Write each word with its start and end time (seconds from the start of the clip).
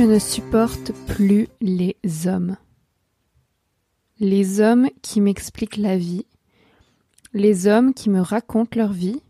Je 0.00 0.06
ne 0.06 0.18
supporte 0.18 0.92
plus 1.08 1.48
les 1.60 1.94
hommes. 2.24 2.56
Les 4.18 4.62
hommes 4.62 4.88
qui 5.02 5.20
m'expliquent 5.20 5.76
la 5.76 5.98
vie, 5.98 6.24
les 7.34 7.66
hommes 7.66 7.92
qui 7.92 8.08
me 8.08 8.22
racontent 8.22 8.78
leur 8.78 8.94
vie, 8.94 9.20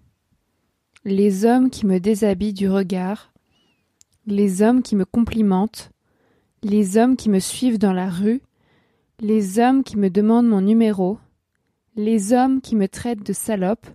les 1.05 1.45
hommes 1.45 1.71
qui 1.71 1.87
me 1.87 1.99
déshabillent 1.99 2.53
du 2.53 2.69
regard, 2.69 3.33
les 4.27 4.63
hommes 4.63 4.83
qui 4.83 4.95
me 4.95 5.05
complimentent, 5.05 5.91
les 6.63 6.97
hommes 6.97 7.17
qui 7.17 7.31
me 7.31 7.41
suivent 7.41 7.81
dans 7.81 7.93
la 7.93 8.09
rue, 8.09 8.41
les 9.19 9.59
hommes 9.59 9.83
qui 9.83 9.97
me 9.97 10.09
demandent 10.09 10.47
mon 10.47 10.61
numéro, 10.61 11.19
les 11.97 12.33
hommes 12.33 12.61
qui 12.61 12.77
me 12.77 12.87
traitent 12.87 13.27
de 13.27 13.33
salope, 13.33 13.89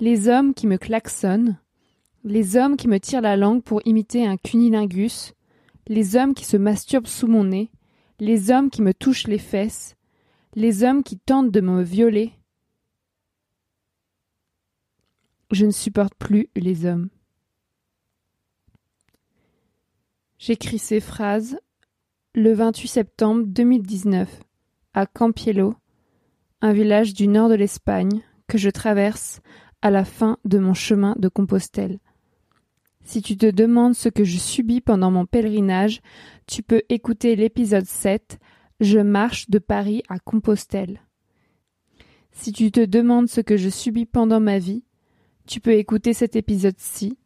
les 0.00 0.28
hommes 0.28 0.52
qui 0.52 0.66
me 0.66 0.76
klaxonnent, 0.76 1.56
les 2.24 2.58
hommes 2.58 2.76
qui 2.76 2.88
me 2.88 3.00
tirent 3.00 3.22
la 3.22 3.38
langue 3.38 3.62
pour 3.62 3.80
imiter 3.86 4.26
un 4.26 4.36
cunilingus, 4.36 5.32
les 5.86 6.16
hommes 6.16 6.34
qui 6.34 6.44
se 6.44 6.56
masturbent 6.56 7.06
sous 7.06 7.26
mon 7.26 7.44
nez, 7.44 7.70
les 8.20 8.50
hommes 8.50 8.70
qui 8.70 8.82
me 8.82 8.94
touchent 8.94 9.26
les 9.26 9.38
fesses, 9.38 9.96
les 10.54 10.82
hommes 10.84 11.02
qui 11.02 11.18
tentent 11.18 11.50
de 11.50 11.60
me 11.60 11.82
violer. 11.82 12.32
Je 15.50 15.66
ne 15.66 15.70
supporte 15.70 16.14
plus 16.14 16.48
les 16.56 16.86
hommes. 16.86 17.08
J'écris 20.38 20.78
ces 20.78 21.00
phrases 21.00 21.58
le 22.34 22.52
28 22.52 22.88
septembre 22.88 23.44
2019 23.46 24.42
à 24.92 25.06
Campiello, 25.06 25.74
un 26.60 26.72
village 26.72 27.14
du 27.14 27.28
nord 27.28 27.48
de 27.48 27.54
l'Espagne 27.54 28.22
que 28.46 28.58
je 28.58 28.70
traverse 28.70 29.40
à 29.82 29.90
la 29.90 30.04
fin 30.04 30.38
de 30.44 30.58
mon 30.58 30.74
chemin 30.74 31.14
de 31.18 31.28
Compostelle. 31.28 31.98
Si 33.04 33.20
tu 33.20 33.36
te 33.36 33.50
demandes 33.50 33.94
ce 33.94 34.08
que 34.08 34.24
je 34.24 34.38
subis 34.38 34.80
pendant 34.80 35.10
mon 35.10 35.26
pèlerinage, 35.26 36.00
tu 36.46 36.62
peux 36.62 36.82
écouter 36.88 37.36
l'épisode 37.36 37.84
7 37.84 38.38
Je 38.80 38.98
marche 38.98 39.50
de 39.50 39.58
Paris 39.58 40.02
à 40.08 40.18
Compostelle. 40.18 41.02
Si 42.32 42.50
tu 42.50 42.72
te 42.72 42.84
demandes 42.84 43.28
ce 43.28 43.42
que 43.42 43.56
je 43.58 43.68
subis 43.68 44.06
pendant 44.06 44.40
ma 44.40 44.58
vie, 44.58 44.84
tu 45.46 45.60
peux 45.60 45.74
écouter 45.74 46.14
cet 46.14 46.34
épisode-ci 46.34 47.18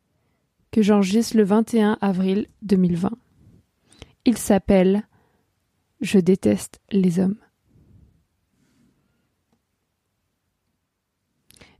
que 0.72 0.82
j'enregistre 0.82 1.36
le 1.36 1.44
21 1.44 1.96
avril 2.00 2.46
2020. 2.62 3.12
Il 4.24 4.36
s'appelle 4.36 5.06
Je 6.00 6.18
déteste 6.18 6.80
les 6.90 7.20
hommes. 7.20 7.38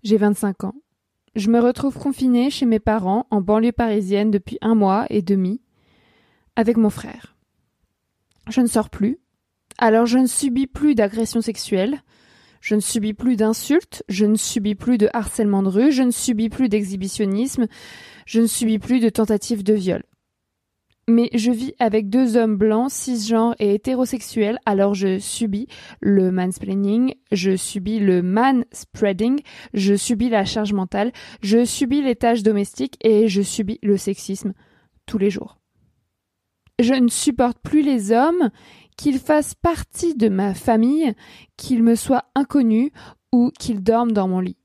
J'ai 0.05 0.17
25 0.17 0.65
ans. 0.65 0.75
Je 1.39 1.51
me 1.51 1.61
retrouve 1.61 1.97
confinée 1.97 2.51
chez 2.51 2.67
mes 2.67 2.81
parents 2.81 3.29
en 3.31 3.41
banlieue 3.41 3.71
parisienne 3.71 4.33
depuis 4.33 4.59
un 4.61 4.75
mois 4.75 5.07
et 5.09 5.23
demi 5.23 5.61
avec 6.57 6.77
mon 6.77 6.91
frère. 6.91 7.37
Je 8.49 8.61
ne 8.61 8.67
sors 8.67 8.91
plus, 8.91 9.21
alors 9.79 10.05
je 10.05 10.19
ne 10.19 10.27
subis 10.27 10.67
plus 10.67 10.97
d'agressions 10.97 11.41
sexuelles, 11.41 12.03
je 12.61 12.75
ne 12.75 12.81
subis 12.81 13.15
plus 13.15 13.37
d'insultes, 13.37 14.03
je 14.09 14.27
ne 14.27 14.35
subis 14.35 14.75
plus 14.75 14.99
de 14.99 15.09
harcèlement 15.13 15.63
de 15.63 15.69
rue, 15.69 15.93
je 15.93 16.03
ne 16.03 16.11
subis 16.11 16.49
plus 16.49 16.69
d'exhibitionnisme, 16.69 17.69
je 18.27 18.41
ne 18.41 18.49
subis 18.49 18.81
plus 18.81 18.99
de 18.99 19.09
tentatives 19.09 19.63
de 19.63 19.75
viol 19.75 20.03
mais 21.09 21.31
je 21.35 21.51
vis 21.51 21.75
avec 21.79 22.11
deux 22.11 22.37
hommes 22.37 22.57
blancs, 22.57 22.91
cisgenres 22.91 23.57
et 23.59 23.75
hétérosexuels, 23.75 24.59
alors 24.67 24.95
je 24.95 25.19
subis 25.19 25.67
le 26.01 26.31
mansplaining, 26.31 27.15
je 27.33 27.57
subis 27.57 27.99
le 27.99 28.23
manspreading, 28.23 29.41
je 29.73 29.95
subis 29.95 30.29
la 30.29 30.45
charge 30.45 30.73
mentale, 30.73 31.13
je 31.43 31.65
subis 31.65 32.03
les 32.03 32.15
tâches 32.15 32.43
domestiques 32.43 32.99
et 33.03 33.27
je 33.27 33.43
subis 33.43 33.79
le 33.83 33.97
sexisme 33.97 34.53
tous 35.07 35.19
les 35.19 35.31
jours. 35.31 35.59
Je 36.79 36.95
ne 36.95 37.09
supporte 37.09 37.59
plus 37.59 37.83
les 37.83 38.13
hommes, 38.13 38.51
qu'ils 38.97 39.19
fassent 39.19 39.55
partie 39.55 40.15
de 40.15 40.29
ma 40.29 40.55
famille, 40.55 41.15
qu'ils 41.57 41.83
me 41.83 41.95
soient 41.95 42.27
inconnus 42.35 42.91
ou 43.33 43.51
qu'ils 43.59 43.83
dorment 43.83 44.13
dans 44.13 44.29
mon 44.29 44.41
lit. 44.41 44.59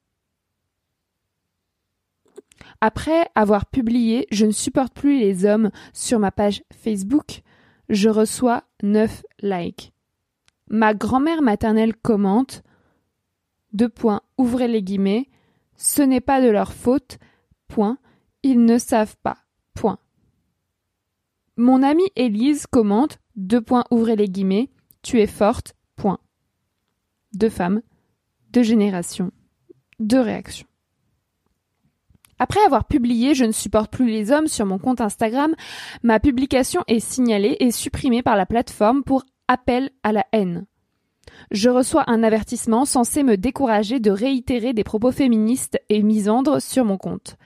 Après 2.82 3.28
avoir 3.36 3.66
publié 3.66 4.28
Je 4.32 4.46
ne 4.46 4.52
supporte 4.52 4.94
plus 4.94 5.20
les 5.20 5.46
hommes 5.46 5.72
sur 5.94 6.20
ma 6.20 6.32
page 6.32 6.64
Facebook, 6.74 7.42
je 7.90 8.10
reçois 8.10 8.64
9 8.82 9.24
likes. 9.42 9.94
Ma 10.70 10.94
grand-mère 10.94 11.42
maternelle 11.42 11.96
commente 11.96 12.64
deux 13.74 13.90
points, 13.90 14.22
ouvrez 14.38 14.68
les 14.68 14.84
guillemets, 14.84 15.30
ce 15.76 16.02
n'est 16.02 16.22
pas 16.22 16.42
de 16.42 16.50
leur 16.50 16.74
faute, 16.74 17.18
point, 17.68 17.98
ils 18.44 18.64
ne 18.64 18.78
savent 18.78 19.18
pas, 19.24 19.38
point. 19.74 19.98
Mon 21.58 21.84
amie 21.84 22.10
Élise 22.16 22.68
commente 22.68 23.20
deux 23.36 23.62
points, 23.62 23.84
ouvrez 23.92 24.16
les 24.16 24.30
guillemets, 24.30 24.70
tu 25.02 25.20
es 25.20 25.28
forte, 25.28 25.76
point. 25.96 26.20
Deux 27.34 27.50
femmes, 27.50 27.82
deux 28.52 28.64
générations, 28.64 29.32
deux 30.00 30.22
réactions. 30.22 30.68
Après 32.40 32.60
avoir 32.66 32.86
publié 32.86 33.36
Je 33.36 33.46
ne 33.46 33.52
supporte 33.52 33.92
plus 33.92 34.08
les 34.08 34.32
hommes 34.32 34.48
sur 34.48 34.66
mon 34.66 34.80
compte 34.80 35.02
Instagram, 35.02 35.56
ma 36.02 36.20
publication 36.20 36.82
est 36.88 37.00
signalée 37.00 37.58
et 37.60 37.72
supprimée 37.72 38.24
par 38.24 38.36
la 38.36 38.46
plateforme 38.46 39.04
pour 39.04 39.24
appel 39.48 39.92
à 40.04 40.12
la 40.12 40.26
haine. 40.32 40.66
Je 41.52 41.70
reçois 41.70 42.04
un 42.08 42.24
avertissement 42.24 42.86
censé 42.86 43.24
me 43.24 43.38
décourager 43.38 44.00
de 44.00 44.12
réitérer 44.12 44.74
des 44.74 44.84
propos 44.84 45.12
féministes 45.12 45.80
et 45.90 46.02
misandres 46.02 46.62
sur 46.62 46.86
mon 46.86 46.98
compte. 46.98 47.38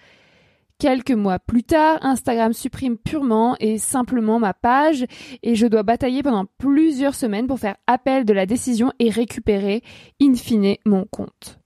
Quelques 0.80 1.12
mois 1.12 1.40
plus 1.40 1.64
tard, 1.64 1.98
Instagram 2.04 2.54
supprime 2.54 2.98
purement 2.98 3.56
et 3.60 3.80
simplement 3.80 4.38
ma 4.38 4.54
page 4.54 5.06
et 5.42 5.56
je 5.56 5.66
dois 5.66 5.82
batailler 5.82 6.22
pendant 6.22 6.46
plusieurs 6.60 7.16
semaines 7.16 7.48
pour 7.48 7.60
faire 7.60 7.78
appel 7.88 8.26
de 8.26 8.34
la 8.34 8.46
décision 8.46 8.94
et 9.00 9.10
récupérer, 9.10 9.82
in 10.22 10.36
fine, 10.36 10.76
mon 10.86 11.06
compte. 11.06 11.60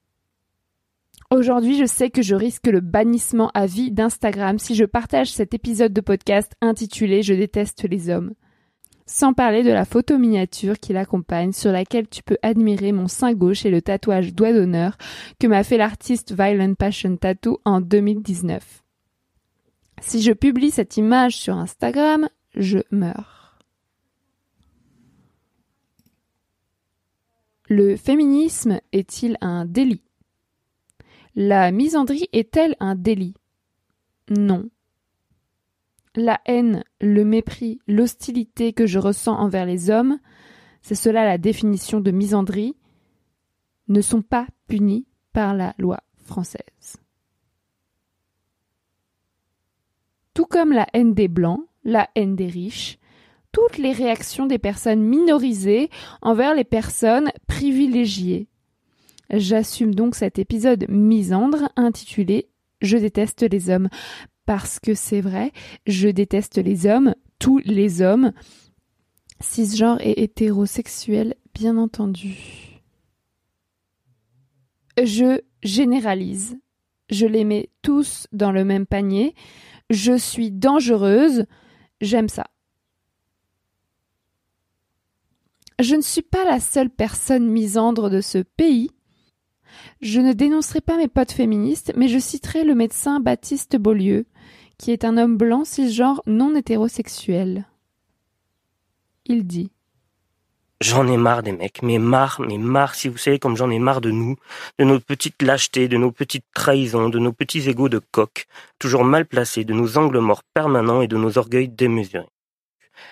Aujourd'hui, 1.31 1.77
je 1.77 1.85
sais 1.85 2.09
que 2.09 2.21
je 2.21 2.35
risque 2.35 2.67
le 2.67 2.81
bannissement 2.81 3.51
à 3.53 3.65
vie 3.65 3.89
d'Instagram 3.89 4.59
si 4.59 4.75
je 4.75 4.83
partage 4.83 5.31
cet 5.31 5.53
épisode 5.53 5.93
de 5.93 6.01
podcast 6.01 6.51
intitulé 6.59 7.23
Je 7.23 7.33
déteste 7.33 7.87
les 7.89 8.09
hommes. 8.09 8.33
Sans 9.05 9.31
parler 9.31 9.63
de 9.63 9.71
la 9.71 9.85
photo 9.85 10.17
miniature 10.17 10.77
qui 10.77 10.91
l'accompagne, 10.91 11.53
sur 11.53 11.71
laquelle 11.71 12.09
tu 12.09 12.21
peux 12.21 12.37
admirer 12.41 12.91
mon 12.91 13.07
sein 13.07 13.33
gauche 13.33 13.65
et 13.65 13.69
le 13.69 13.81
tatouage 13.81 14.33
doigt 14.33 14.51
d'honneur 14.51 14.97
que 15.39 15.47
m'a 15.47 15.63
fait 15.63 15.77
l'artiste 15.77 16.33
Violent 16.33 16.73
Passion 16.73 17.15
Tattoo 17.15 17.61
en 17.63 17.79
2019. 17.79 18.83
Si 20.01 20.21
je 20.21 20.33
publie 20.33 20.71
cette 20.71 20.97
image 20.97 21.37
sur 21.37 21.55
Instagram, 21.55 22.27
je 22.55 22.79
meurs. 22.91 23.57
Le 27.69 27.95
féminisme 27.95 28.81
est-il 28.91 29.37
un 29.39 29.63
délit? 29.63 30.01
La 31.35 31.71
misandrie 31.71 32.27
est-elle 32.33 32.75
un 32.79 32.95
délit? 32.95 33.35
Non. 34.29 34.69
La 36.15 36.41
haine, 36.45 36.83
le 36.99 37.23
mépris, 37.23 37.79
l'hostilité 37.87 38.73
que 38.73 38.85
je 38.85 38.99
ressens 38.99 39.37
envers 39.37 39.65
les 39.65 39.89
hommes, 39.89 40.19
c'est 40.81 40.95
cela 40.95 41.25
la 41.25 41.37
définition 41.37 42.01
de 42.01 42.11
misandrie, 42.11 42.75
ne 43.87 44.01
sont 44.01 44.21
pas 44.21 44.47
punis 44.67 45.05
par 45.31 45.53
la 45.53 45.73
loi 45.77 45.99
française. 46.23 46.97
Tout 50.33 50.45
comme 50.45 50.71
la 50.71 50.87
haine 50.93 51.13
des 51.13 51.27
blancs, 51.27 51.65
la 51.83 52.09
haine 52.15 52.35
des 52.35 52.47
riches, 52.47 52.99
toutes 53.51 53.77
les 53.77 53.91
réactions 53.91 54.45
des 54.45 54.59
personnes 54.59 55.01
minorisées 55.01 55.89
envers 56.21 56.55
les 56.55 56.63
personnes 56.63 57.31
privilégiées, 57.47 58.47
J'assume 59.33 59.95
donc 59.95 60.15
cet 60.15 60.39
épisode 60.39 60.85
misandre 60.89 61.69
intitulé 61.75 62.49
Je 62.81 62.97
déteste 62.97 63.43
les 63.43 63.69
hommes. 63.69 63.89
Parce 64.45 64.79
que 64.79 64.93
c'est 64.95 65.21
vrai, 65.21 65.51
je 65.85 66.09
déteste 66.09 66.57
les 66.57 66.87
hommes, 66.87 67.15
tous 67.39 67.59
les 67.59 68.01
hommes, 68.01 68.33
cisgenres 69.39 70.01
et 70.01 70.23
hétérosexuels, 70.23 71.35
bien 71.53 71.77
entendu. 71.77 72.81
Je 75.01 75.39
généralise. 75.63 76.59
Je 77.09 77.25
les 77.25 77.43
mets 77.43 77.69
tous 77.81 78.27
dans 78.31 78.51
le 78.51 78.65
même 78.65 78.85
panier. 78.85 79.35
Je 79.89 80.17
suis 80.17 80.51
dangereuse. 80.51 81.45
J'aime 81.99 82.29
ça. 82.29 82.47
Je 85.79 85.95
ne 85.95 86.01
suis 86.01 86.21
pas 86.21 86.45
la 86.45 86.59
seule 86.59 86.89
personne 86.89 87.47
misandre 87.47 88.09
de 88.09 88.21
ce 88.21 88.39
pays. 88.39 88.91
Je 90.01 90.19
ne 90.19 90.33
dénoncerai 90.33 90.81
pas 90.81 90.97
mes 90.97 91.07
potes 91.07 91.31
féministes, 91.31 91.93
mais 91.95 92.07
je 92.07 92.19
citerai 92.19 92.63
le 92.63 92.75
médecin 92.75 93.19
Baptiste 93.19 93.77
Beaulieu, 93.77 94.25
qui 94.77 94.91
est 94.91 95.05
un 95.05 95.17
homme 95.17 95.37
blanc 95.37 95.63
cisgenre 95.63 96.21
non 96.25 96.55
hétérosexuel. 96.55 97.67
Il 99.25 99.45
dit 99.45 99.71
J'en 100.81 101.07
ai 101.07 101.15
marre 101.15 101.43
des 101.43 101.51
mecs, 101.51 101.83
mais 101.83 101.99
marre, 101.99 102.41
mais 102.41 102.57
marre, 102.57 102.95
si 102.95 103.07
vous 103.07 103.17
savez 103.17 103.37
comme 103.37 103.55
j'en 103.55 103.69
ai 103.69 103.77
marre 103.77 104.01
de 104.01 104.09
nous, 104.09 104.35
de 104.79 104.83
nos 104.83 104.99
petites 104.99 105.39
lâchetés, 105.43 105.87
de 105.87 105.97
nos 105.97 106.11
petites 106.11 106.45
trahisons, 106.55 107.09
de 107.09 107.19
nos 107.19 107.31
petits 107.31 107.69
égaux 107.69 107.87
de 107.87 107.99
coq, 107.99 108.47
toujours 108.79 109.03
mal 109.03 109.27
placés, 109.27 109.63
de 109.63 109.75
nos 109.75 109.99
angles 109.99 110.17
morts 110.17 110.43
permanents 110.55 111.03
et 111.03 111.07
de 111.07 111.17
nos 111.17 111.37
orgueils 111.37 111.69
démesurés. 111.69 112.25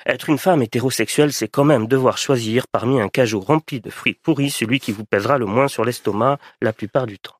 Être 0.06 0.30
une 0.30 0.38
femme 0.38 0.62
hétérosexuelle, 0.62 1.34
c'est 1.34 1.48
quand 1.48 1.64
même 1.64 1.88
devoir 1.88 2.18
choisir 2.18 2.68
parmi 2.68 3.00
un 3.00 3.10
cajou 3.10 3.40
rempli 3.40 3.82
de 3.82 3.90
fruits 3.90 4.14
pourris 4.14 4.50
celui 4.50 4.80
qui 4.80 4.92
vous 4.92 5.06
pèsera 5.06 5.38
le 5.38 5.46
moins 5.46 5.68
sur 5.68 5.86
l'estomac 5.86 6.40
la 6.62 6.74
plupart 6.74 7.06
du 7.06 7.20
temps. 7.20 7.36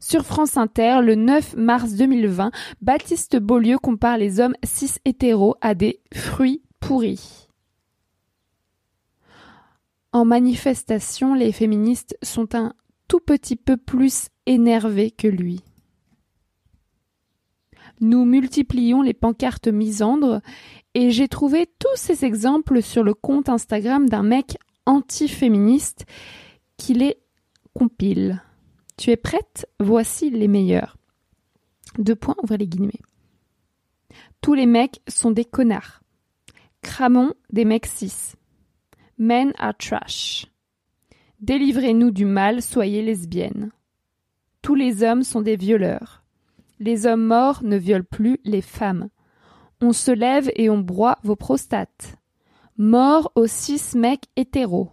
Sur 0.00 0.24
France 0.24 0.56
Inter, 0.56 1.00
le 1.02 1.14
9 1.14 1.56
mars 1.56 1.94
2020, 1.94 2.50
Baptiste 2.80 3.36
Beaulieu 3.36 3.78
compare 3.78 4.18
les 4.18 4.40
hommes 4.40 4.54
cis 4.64 4.92
hétéros 5.04 5.56
à 5.60 5.74
des 5.74 6.00
fruits 6.14 6.62
pourris. 6.80 7.48
En 10.12 10.24
manifestation, 10.24 11.34
les 11.34 11.52
féministes 11.52 12.16
sont 12.22 12.54
un 12.54 12.74
tout 13.08 13.20
petit 13.20 13.56
peu 13.56 13.76
plus 13.76 14.28
énervés 14.46 15.10
que 15.10 15.28
lui. 15.28 15.62
Nous 18.00 18.24
multiplions 18.24 19.02
les 19.02 19.14
pancartes 19.14 19.68
misandres 19.68 20.40
et 20.94 21.10
j'ai 21.10 21.28
trouvé 21.28 21.66
tous 21.78 21.96
ces 21.96 22.24
exemples 22.24 22.82
sur 22.82 23.02
le 23.02 23.14
compte 23.14 23.48
Instagram 23.48 24.08
d'un 24.08 24.22
mec 24.22 24.58
anti-féministe 24.84 26.06
qui 26.76 26.94
les 26.94 27.16
compile. 27.74 28.42
Tu 28.96 29.10
es 29.10 29.16
prête? 29.16 29.66
Voici 29.80 30.30
les 30.30 30.48
meilleurs. 30.48 30.96
Deux 31.98 32.16
points, 32.16 32.36
ouvrez 32.42 32.58
les 32.58 32.68
guillemets. 32.68 33.00
Tous 34.40 34.54
les 34.54 34.66
mecs 34.66 35.00
sont 35.08 35.30
des 35.30 35.44
connards. 35.44 36.00
Cramons 36.82 37.34
des 37.50 37.64
mecs 37.64 37.86
cis. 37.86 38.34
Men 39.18 39.52
are 39.58 39.76
trash. 39.76 40.46
Délivrez-nous 41.40 42.10
du 42.10 42.24
mal, 42.24 42.62
soyez 42.62 43.02
lesbiennes. 43.02 43.70
Tous 44.62 44.74
les 44.74 45.02
hommes 45.02 45.22
sont 45.22 45.42
des 45.42 45.56
violeurs. 45.56 46.25
Les 46.78 47.06
hommes 47.06 47.24
morts 47.24 47.62
ne 47.62 47.76
violent 47.76 48.04
plus 48.10 48.38
les 48.44 48.60
femmes. 48.60 49.08
On 49.80 49.92
se 49.92 50.10
lève 50.10 50.50
et 50.56 50.70
on 50.70 50.78
broie 50.78 51.18
vos 51.22 51.36
prostates. 51.36 52.16
Mort 52.76 53.32
aux 53.34 53.46
six 53.46 53.94
mecs 53.94 54.26
hétéros. 54.36 54.90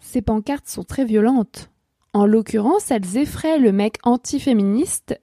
Ces 0.00 0.22
pancartes 0.22 0.68
sont 0.68 0.84
très 0.84 1.04
violentes. 1.04 1.70
En 2.12 2.26
l'occurrence, 2.26 2.90
elles 2.90 3.18
effraient 3.18 3.58
le 3.58 3.72
mec 3.72 3.98
antiféministe 4.02 5.20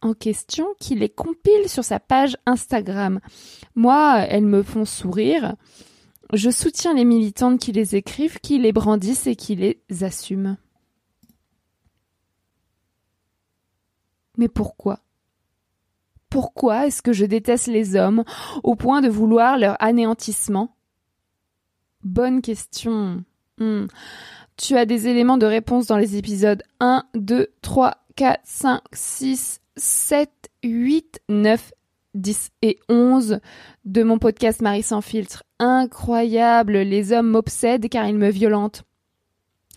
en 0.00 0.14
question 0.14 0.66
qui 0.80 0.94
les 0.94 1.08
compile 1.08 1.68
sur 1.68 1.84
sa 1.84 2.00
page 2.00 2.36
Instagram. 2.46 3.20
Moi, 3.74 4.20
elles 4.28 4.46
me 4.46 4.62
font 4.62 4.84
sourire. 4.84 5.56
Je 6.32 6.48
soutiens 6.48 6.94
les 6.94 7.04
militantes 7.04 7.60
qui 7.60 7.72
les 7.72 7.94
écrivent, 7.94 8.38
qui 8.40 8.58
les 8.58 8.72
brandissent 8.72 9.26
et 9.26 9.36
qui 9.36 9.54
les 9.54 9.82
assument. 10.02 10.56
Mais 14.38 14.48
pourquoi? 14.48 15.00
Pourquoi 16.30 16.86
est-ce 16.86 17.02
que 17.02 17.12
je 17.12 17.26
déteste 17.26 17.66
les 17.66 17.96
hommes 17.96 18.24
au 18.62 18.74
point 18.74 19.02
de 19.02 19.10
vouloir 19.10 19.58
leur 19.58 19.76
anéantissement? 19.78 20.74
Bonne 22.02 22.40
question. 22.40 23.22
Hmm. 23.58 23.84
Tu 24.56 24.76
as 24.76 24.86
des 24.86 25.08
éléments 25.08 25.36
de 25.36 25.44
réponse 25.44 25.86
dans 25.86 25.98
les 25.98 26.16
épisodes 26.16 26.62
1, 26.80 27.04
2, 27.14 27.48
3, 27.60 27.98
4, 28.16 28.40
5, 28.42 28.80
6, 28.92 29.60
7, 29.76 30.30
8, 30.64 31.20
9, 31.28 31.72
10 32.14 32.50
et 32.62 32.78
11 32.88 33.40
de 33.84 34.02
mon 34.02 34.18
podcast 34.18 34.62
Marie 34.62 34.82
sans 34.82 35.02
filtre. 35.02 35.44
Incroyable, 35.64 36.78
les 36.78 37.12
hommes 37.12 37.30
m'obsèdent 37.30 37.88
car 37.88 38.08
ils 38.08 38.18
me 38.18 38.30
violentent. 38.30 38.82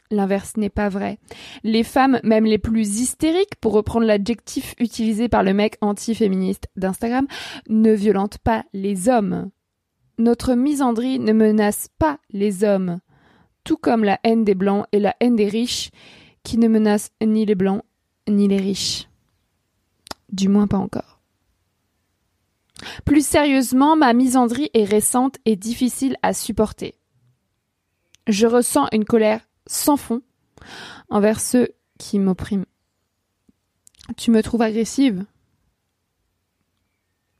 L'inverse 0.09 0.57
n'est 0.57 0.71
pas 0.71 0.89
vrai. 0.89 1.19
Les 1.63 1.83
femmes, 1.83 2.19
même 2.23 2.45
les 2.45 2.57
plus 2.57 3.01
hystériques, 3.01 3.55
pour 3.61 3.73
reprendre 3.73 4.07
l'adjectif 4.07 4.73
utilisé 4.79 5.29
par 5.29 5.43
le 5.43 5.53
mec 5.53 5.77
anti-féministe 5.81 6.69
d'Instagram, 6.75 7.27
ne 7.69 7.91
violentent 7.91 8.39
pas 8.39 8.65
les 8.73 9.09
hommes. 9.09 9.51
Notre 10.17 10.55
misandrie 10.55 11.19
ne 11.19 11.33
menace 11.33 11.89
pas 11.99 12.17
les 12.31 12.63
hommes, 12.63 12.97
tout 13.63 13.77
comme 13.77 14.03
la 14.03 14.19
haine 14.23 14.43
des 14.43 14.55
blancs 14.55 14.87
et 14.91 14.99
la 14.99 15.15
haine 15.19 15.35
des 15.35 15.49
riches, 15.49 15.91
qui 16.41 16.57
ne 16.57 16.67
menacent 16.67 17.11
ni 17.23 17.45
les 17.45 17.53
blancs 17.53 17.83
ni 18.27 18.47
les 18.47 18.57
riches. 18.57 19.07
Du 20.31 20.49
moins 20.49 20.65
pas 20.65 20.77
encore. 20.77 21.14
Plus 23.05 23.25
sérieusement, 23.25 23.95
ma 23.95 24.13
misandrie 24.13 24.69
est 24.73 24.83
récente 24.83 25.37
et 25.45 25.55
difficile 25.55 26.17
à 26.21 26.33
supporter. 26.33 26.95
Je 28.27 28.47
ressens 28.47 28.87
une 28.91 29.05
colère 29.05 29.41
sans 29.67 29.97
fond 29.97 30.21
envers 31.09 31.39
ceux 31.39 31.69
qui 31.99 32.19
m'oppriment. 32.19 32.65
Tu 34.17 34.31
me 34.31 34.41
trouves 34.41 34.61
agressive? 34.61 35.25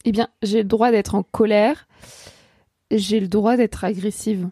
Eh 0.06 0.12
bien, 0.12 0.30
j'ai 0.44 0.60
le 0.60 0.68
droit 0.68 0.92
d'être 0.92 1.16
en 1.16 1.24
colère, 1.24 1.88
j'ai 2.92 3.20
le 3.20 3.28
droit 3.28 3.58
d'être 3.58 3.84
agressive. 3.84 4.50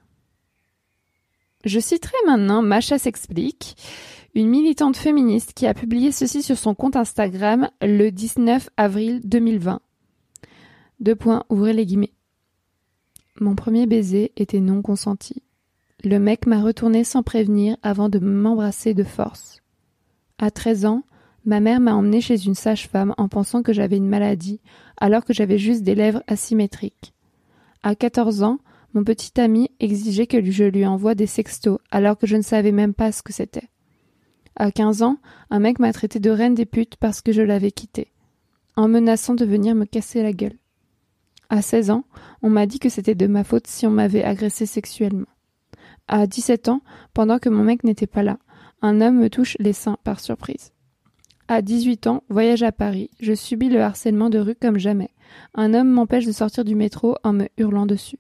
Je 1.64 1.80
citerai 1.80 2.18
maintenant 2.26 2.62
Macha 2.62 2.98
s'explique, 2.98 3.76
une 4.34 4.50
militante 4.50 4.98
féministe 4.98 5.54
qui 5.54 5.68
a 5.68 5.74
publié 5.74 6.12
ceci 6.12 6.42
sur 6.42 6.58
son 6.58 6.74
compte 6.74 6.96
Instagram 6.96 7.70
le 7.82 8.10
19 8.10 8.70
avril 8.78 9.22
2020. 9.24 9.80
Deux 11.04 11.16
points, 11.16 11.44
ouvrez 11.50 11.74
les 11.74 11.86
guillemets. 11.86 12.14
Mon 13.42 13.56
premier 13.56 13.88
baiser 13.88 14.32
était 14.38 14.62
non 14.62 14.82
consenti. 14.82 15.44
Le 16.02 16.18
mec 16.18 16.48
m'a 16.48 16.62
retourné 16.62 17.04
sans 17.04 17.24
prévenir 17.24 17.76
avant 17.84 18.08
de 18.08 18.20
m'embrasser 18.20 18.94
de 18.94 19.04
force. 19.04 19.62
À 20.38 20.50
13 20.50 20.86
ans, 20.86 21.04
ma 21.44 21.60
mère 21.60 21.82
m'a 21.82 21.94
emmené 21.94 22.22
chez 22.22 22.46
une 22.46 22.56
sage-femme 22.56 23.14
en 23.18 23.28
pensant 23.28 23.64
que 23.64 23.74
j'avais 23.74 23.98
une 23.98 24.08
maladie, 24.08 24.62
alors 24.96 25.26
que 25.26 25.34
j'avais 25.34 25.58
juste 25.58 25.84
des 25.84 25.94
lèvres 25.94 26.24
asymétriques. 26.28 27.14
À 27.84 27.96
14 27.96 28.42
ans, 28.42 28.60
mon 28.94 29.04
petit 29.04 29.42
ami 29.42 29.72
exigeait 29.82 30.26
que 30.26 30.42
je 30.42 30.64
lui 30.64 30.86
envoie 30.86 31.16
des 31.16 31.28
sextos, 31.28 31.80
alors 31.92 32.18
que 32.18 32.28
je 32.28 32.38
ne 32.38 32.42
savais 32.42 32.72
même 32.72 32.94
pas 32.94 33.12
ce 33.12 33.22
que 33.22 33.34
c'était. 33.34 33.68
À 34.56 34.72
15 34.72 35.04
ans, 35.04 35.18
un 35.50 35.60
mec 35.60 35.80
m'a 35.80 35.92
traité 35.92 36.22
de 36.22 36.30
reine 36.30 36.56
des 36.56 36.66
putes 36.66 36.96
parce 36.96 37.22
que 37.22 37.34
je 37.34 37.42
l'avais 37.42 37.72
quitté, 37.72 38.14
en 38.78 38.88
menaçant 38.88 39.34
de 39.34 39.44
venir 39.44 39.76
me 39.76 39.84
casser 39.84 40.24
la 40.24 40.32
gueule. 40.32 40.60
À 41.54 41.62
16 41.62 41.92
ans, 41.92 42.04
on 42.42 42.50
m'a 42.50 42.66
dit 42.66 42.80
que 42.80 42.90
c'était 42.90 43.14
de 43.14 43.28
ma 43.28 43.44
faute 43.44 43.68
si 43.68 43.86
on 43.86 43.92
m'avait 43.92 44.24
agressé 44.24 44.66
sexuellement. 44.66 45.28
À 46.08 46.26
17 46.26 46.68
ans, 46.68 46.82
pendant 47.14 47.38
que 47.38 47.48
mon 47.48 47.64
mec 47.64 47.84
n'était 47.84 48.08
pas 48.08 48.24
là, 48.24 48.40
un 48.82 49.02
homme 49.02 49.20
me 49.20 49.30
touche 49.30 49.56
les 49.60 49.72
seins 49.72 50.00
par 50.04 50.20
surprise. 50.20 50.72
À 51.48 51.62
18 51.62 52.08
ans, 52.08 52.24
voyage 52.28 52.64
à 52.64 52.72
Paris, 52.72 53.12
je 53.20 53.36
subis 53.36 53.70
le 53.70 53.84
harcèlement 53.84 54.32
de 54.32 54.40
rue 54.40 54.56
comme 54.56 54.80
jamais. 54.80 55.12
Un 55.54 55.76
homme 55.76 55.92
m'empêche 55.92 56.26
de 56.26 56.32
sortir 56.32 56.66
du 56.66 56.74
métro 56.74 57.18
en 57.24 57.34
me 57.34 57.48
hurlant 57.60 57.86
dessus. 57.86 58.18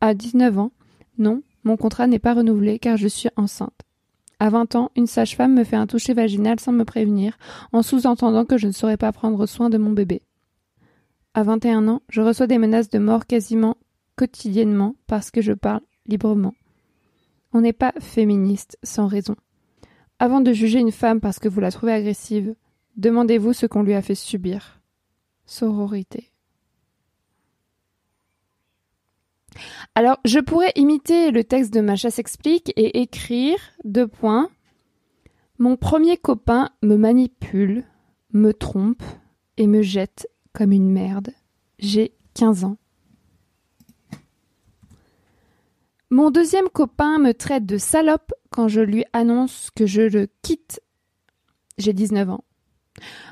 À 0.00 0.14
19 0.14 0.58
ans, 0.58 0.72
non, 1.18 1.42
mon 1.64 1.76
contrat 1.76 2.06
n'est 2.06 2.18
pas 2.18 2.32
renouvelé 2.32 2.78
car 2.78 2.96
je 2.96 3.08
suis 3.08 3.28
enceinte. 3.36 3.82
À 4.38 4.48
20 4.48 4.74
ans, 4.74 4.90
une 4.96 5.06
sage-femme 5.06 5.52
me 5.52 5.64
fait 5.64 5.76
un 5.76 5.86
toucher 5.86 6.14
vaginal 6.14 6.58
sans 6.60 6.72
me 6.72 6.86
prévenir, 6.86 7.36
en 7.72 7.82
sous-entendant 7.82 8.46
que 8.46 8.56
je 8.56 8.68
ne 8.68 8.72
saurais 8.72 8.96
pas 8.96 9.12
prendre 9.12 9.44
soin 9.44 9.68
de 9.68 9.76
mon 9.76 9.90
bébé. 9.90 10.22
À 11.38 11.44
21 11.44 11.86
ans, 11.86 12.02
je 12.08 12.20
reçois 12.20 12.48
des 12.48 12.58
menaces 12.58 12.88
de 12.88 12.98
mort 12.98 13.24
quasiment 13.24 13.76
quotidiennement 14.16 14.96
parce 15.06 15.30
que 15.30 15.40
je 15.40 15.52
parle 15.52 15.82
librement. 16.08 16.52
On 17.52 17.60
n'est 17.60 17.72
pas 17.72 17.92
féministe 18.00 18.76
sans 18.82 19.06
raison. 19.06 19.36
Avant 20.18 20.40
de 20.40 20.52
juger 20.52 20.80
une 20.80 20.90
femme 20.90 21.20
parce 21.20 21.38
que 21.38 21.48
vous 21.48 21.60
la 21.60 21.70
trouvez 21.70 21.92
agressive, 21.92 22.56
demandez-vous 22.96 23.52
ce 23.52 23.66
qu'on 23.66 23.84
lui 23.84 23.94
a 23.94 24.02
fait 24.02 24.16
subir. 24.16 24.80
Sororité. 25.46 26.32
Alors, 29.94 30.18
je 30.24 30.40
pourrais 30.40 30.72
imiter 30.74 31.30
le 31.30 31.44
texte 31.44 31.72
de 31.72 31.80
Macha 31.80 32.10
s'explique 32.10 32.72
et 32.74 33.00
écrire 33.02 33.60
deux 33.84 34.08
points. 34.08 34.50
Mon 35.60 35.76
premier 35.76 36.16
copain 36.16 36.70
me 36.82 36.96
manipule, 36.96 37.84
me 38.32 38.52
trompe 38.52 39.04
et 39.56 39.68
me 39.68 39.82
jette 39.82 40.26
comme 40.52 40.72
une 40.72 40.90
merde. 40.90 41.30
J'ai 41.78 42.12
15 42.34 42.64
ans. 42.64 42.76
Mon 46.10 46.30
deuxième 46.30 46.68
copain 46.70 47.18
me 47.18 47.34
traite 47.34 47.66
de 47.66 47.76
salope 47.76 48.32
quand 48.50 48.68
je 48.68 48.80
lui 48.80 49.04
annonce 49.12 49.70
que 49.74 49.86
je 49.86 50.02
le 50.02 50.28
quitte. 50.42 50.80
J'ai 51.76 51.92
19 51.92 52.30
ans. 52.30 52.44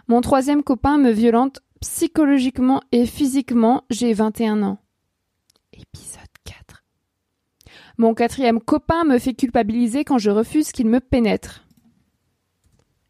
Mon 0.09 0.21
troisième 0.21 0.63
copain 0.63 0.99
me 0.99 1.11
violente 1.11 1.61
psychologiquement 1.81 2.83
et 2.93 3.07
physiquement. 3.07 3.85
J'ai 3.89 4.13
21 4.13 4.63
ans. 4.63 4.79
Épisode 5.73 6.21
4. 6.45 6.85
Mon 7.97 8.13
quatrième 8.13 8.61
copain 8.61 9.05
me 9.05 9.19
fait 9.19 9.35
culpabiliser 9.35 10.05
quand 10.05 10.19
je 10.19 10.31
refuse 10.31 10.71
qu'il 10.71 10.87
me 10.87 11.01
pénètre. 11.01 11.65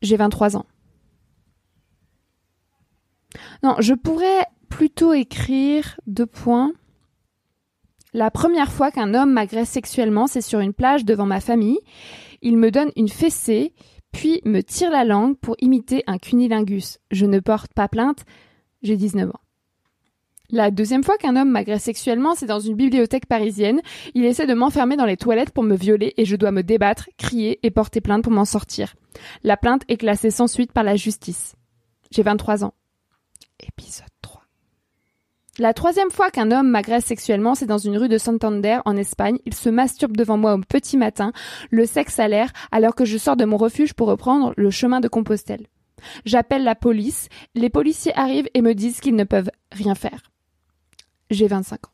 J'ai 0.00 0.16
23 0.16 0.56
ans. 0.56 0.66
Non, 3.62 3.76
je 3.78 3.94
pourrais 3.94 4.44
plutôt 4.68 5.12
écrire 5.12 5.98
deux 6.06 6.26
points. 6.26 6.72
La 8.12 8.30
première 8.30 8.72
fois 8.72 8.90
qu'un 8.90 9.14
homme 9.14 9.32
m'agresse 9.32 9.70
sexuellement, 9.70 10.26
c'est 10.26 10.40
sur 10.40 10.60
une 10.60 10.72
plage 10.72 11.04
devant 11.04 11.26
ma 11.26 11.40
famille. 11.40 11.78
Il 12.42 12.56
me 12.56 12.70
donne 12.70 12.90
une 12.96 13.08
fessée, 13.08 13.74
puis 14.12 14.40
me 14.44 14.62
tire 14.62 14.90
la 14.90 15.04
langue 15.04 15.36
pour 15.36 15.56
imiter 15.60 16.02
un 16.06 16.18
cunilingus. 16.18 16.98
Je 17.10 17.26
ne 17.26 17.40
porte 17.40 17.74
pas 17.74 17.88
plainte, 17.88 18.24
j'ai 18.82 18.96
19 18.96 19.28
ans. 19.30 19.40
La 20.50 20.70
deuxième 20.70 21.02
fois 21.02 21.18
qu'un 21.18 21.34
homme 21.34 21.50
m'agresse 21.50 21.82
sexuellement, 21.82 22.34
c'est 22.36 22.46
dans 22.46 22.60
une 22.60 22.76
bibliothèque 22.76 23.26
parisienne. 23.26 23.80
Il 24.14 24.24
essaie 24.24 24.46
de 24.46 24.54
m'enfermer 24.54 24.96
dans 24.96 25.04
les 25.04 25.16
toilettes 25.16 25.50
pour 25.50 25.64
me 25.64 25.74
violer 25.74 26.14
et 26.16 26.24
je 26.24 26.36
dois 26.36 26.52
me 26.52 26.62
débattre, 26.62 27.08
crier 27.18 27.58
et 27.64 27.70
porter 27.70 28.00
plainte 28.00 28.22
pour 28.22 28.32
m'en 28.32 28.44
sortir. 28.44 28.94
La 29.42 29.56
plainte 29.56 29.82
est 29.88 29.96
classée 29.96 30.30
sans 30.30 30.46
suite 30.46 30.72
par 30.72 30.84
la 30.84 30.94
justice. 30.94 31.56
J'ai 32.12 32.22
23 32.22 32.64
ans. 32.64 32.74
Épisode 33.60 34.06
3. 34.22 34.42
La 35.58 35.72
troisième 35.72 36.10
fois 36.10 36.30
qu'un 36.30 36.50
homme 36.50 36.68
m'agresse 36.68 37.06
sexuellement, 37.06 37.54
c'est 37.54 37.66
dans 37.66 37.78
une 37.78 37.96
rue 37.96 38.08
de 38.08 38.18
Santander, 38.18 38.80
en 38.84 38.96
Espagne. 38.96 39.38
Il 39.46 39.54
se 39.54 39.70
masturbe 39.70 40.16
devant 40.16 40.36
moi 40.36 40.54
au 40.54 40.60
petit 40.60 40.98
matin, 40.98 41.32
le 41.70 41.86
sexe 41.86 42.18
à 42.18 42.28
l'air, 42.28 42.52
alors 42.72 42.94
que 42.94 43.06
je 43.06 43.16
sors 43.16 43.36
de 43.36 43.46
mon 43.46 43.56
refuge 43.56 43.94
pour 43.94 44.08
reprendre 44.08 44.52
le 44.56 44.70
chemin 44.70 45.00
de 45.00 45.08
Compostelle. 45.08 45.66
J'appelle 46.26 46.64
la 46.64 46.74
police, 46.74 47.28
les 47.54 47.70
policiers 47.70 48.16
arrivent 48.16 48.50
et 48.52 48.60
me 48.60 48.74
disent 48.74 49.00
qu'ils 49.00 49.16
ne 49.16 49.24
peuvent 49.24 49.50
rien 49.72 49.94
faire. 49.94 50.30
J'ai 51.30 51.46
25 51.46 51.86
ans. 51.86 51.92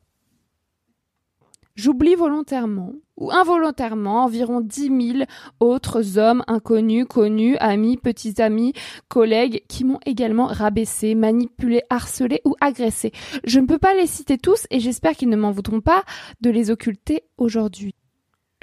J'oublie 1.76 2.16
volontairement 2.16 2.92
involontairement 3.30 4.24
environ 4.24 4.60
dix 4.60 4.90
mille 4.90 5.26
autres 5.60 6.18
hommes 6.18 6.42
inconnus, 6.48 7.06
connus, 7.08 7.56
amis, 7.58 7.96
petits 7.96 8.40
amis, 8.40 8.72
collègues 9.08 9.62
qui 9.68 9.84
m'ont 9.84 10.00
également 10.06 10.46
rabaissé, 10.46 11.14
manipulé, 11.14 11.82
harcelé 11.90 12.40
ou 12.44 12.54
agressé. 12.60 13.12
Je 13.44 13.60
ne 13.60 13.66
peux 13.66 13.78
pas 13.78 13.94
les 13.94 14.06
citer 14.06 14.38
tous 14.38 14.66
et 14.70 14.80
j'espère 14.80 15.12
qu'ils 15.12 15.28
ne 15.28 15.36
m'en 15.36 15.50
voudront 15.52 15.80
pas 15.80 16.02
de 16.40 16.50
les 16.50 16.70
occulter 16.70 17.24
aujourd'hui. 17.36 17.94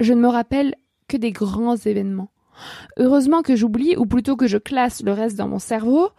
Je 0.00 0.12
ne 0.12 0.20
me 0.20 0.28
rappelle 0.28 0.74
que 1.08 1.16
des 1.16 1.32
grands 1.32 1.76
événements. 1.76 2.30
Heureusement 2.98 3.42
que 3.42 3.56
j'oublie 3.56 3.96
ou 3.96 4.06
plutôt 4.06 4.36
que 4.36 4.46
je 4.46 4.58
classe 4.58 5.02
le 5.02 5.12
reste 5.12 5.36
dans 5.36 5.48
mon 5.48 5.58
cerveau, 5.58 6.10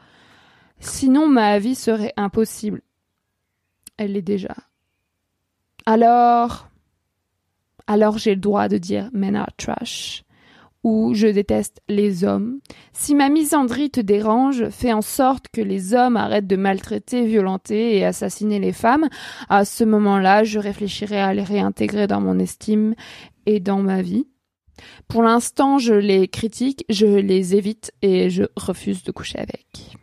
sinon 0.80 1.28
ma 1.28 1.60
vie 1.60 1.76
serait 1.76 2.14
impossible. 2.18 2.82
Elle 3.98 4.14
l'est 4.14 4.22
déjà. 4.22 4.56
Alors, 5.86 6.71
alors 7.88 8.18
j'ai 8.18 8.36
le 8.36 8.42
droit 8.42 8.68
de 8.68 8.78
dire 8.78 9.10
men 9.14 9.36
are 9.36 9.52
trash 9.58 10.24
ou 10.84 11.14
je 11.14 11.28
déteste 11.28 11.82
les 11.88 12.24
hommes. 12.24 12.60
Si 12.94 13.14
ma 13.14 13.30
misandrie 13.30 13.92
te 13.92 14.00
dérange, 14.00 14.70
fais 14.70 14.94
en 14.94 15.02
sorte 15.02 15.46
que 15.54 15.62
les 15.62 15.94
hommes 15.94 16.18
arrêtent 16.18 16.48
de 16.48 16.56
maltraiter, 16.56 17.26
violenter 17.26 17.98
et 17.98 18.06
assassiner 18.06 18.60
les 18.60 18.74
femmes. 18.74 19.08
À 19.50 19.64
ce 19.66 19.84
moment-là, 19.84 20.44
je 20.44 20.60
réfléchirai 20.60 21.20
à 21.20 21.34
les 21.34 21.44
réintégrer 21.44 22.08
dans 22.08 22.22
mon 22.22 22.40
estime 22.40 22.96
et 23.46 23.60
dans 23.60 23.82
ma 23.82 24.02
vie. 24.02 24.26
Pour 25.08 25.22
l'instant, 25.22 25.78
je 25.78 25.94
les 25.94 26.28
critique, 26.28 26.86
je 26.90 27.06
les 27.06 27.56
évite 27.56 27.92
et 28.02 28.32
je 28.32 28.44
refuse 28.56 29.04
de 29.04 29.12
coucher 29.12 29.38
avec. 29.38 29.98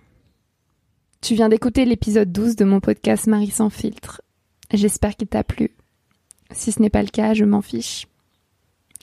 Tu 1.21 1.35
viens 1.35 1.49
d'écouter 1.49 1.85
l'épisode 1.85 2.31
12 2.31 2.55
de 2.55 2.65
mon 2.65 2.79
podcast 2.79 3.27
Marie 3.27 3.51
sans 3.51 3.71
filtre. 3.71 4.23
J'espère 4.73 5.17
qu'il 5.17 5.27
t'a 5.27 5.43
plu. 5.43 5.78
Si 6.53 6.73
ce 6.73 6.81
n'est 6.81 6.91
pas 6.91 7.03
le 7.03 7.09
cas, 7.09 7.35
je 7.35 7.45
m'en 7.45 7.63
fiche. 7.63 8.07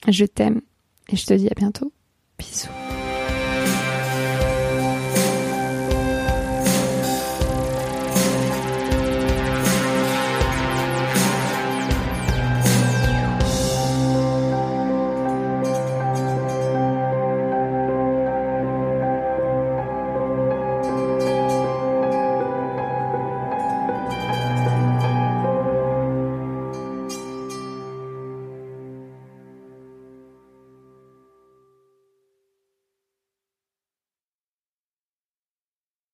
Je 0.08 0.24
t'aime 0.24 0.60
et 1.08 1.16
je 1.16 1.26
te 1.26 1.34
dis 1.34 1.48
à 1.48 1.54
bientôt. 1.54 1.92
Bisous. 2.38 2.68